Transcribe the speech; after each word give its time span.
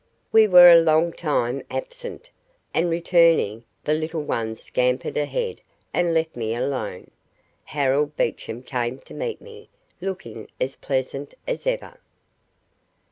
We 0.31 0.47
were 0.47 0.71
a 0.71 0.81
long 0.81 1.11
time 1.13 1.61
absent, 1.69 2.31
and 2.73 2.89
returning, 2.89 3.65
the 3.83 3.93
little 3.93 4.23
ones 4.23 4.59
scampered 4.59 5.15
ahead 5.15 5.61
and 5.93 6.11
left 6.11 6.35
me 6.35 6.55
alone. 6.55 7.11
Harold 7.65 8.17
Beecham 8.17 8.63
came 8.63 8.97
to 8.97 9.13
meet 9.13 9.41
me, 9.41 9.69
looking 10.01 10.49
as 10.59 10.75
pleasant 10.75 11.35
as 11.45 11.67
ever. 11.67 11.99